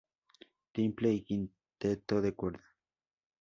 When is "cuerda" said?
2.33-2.65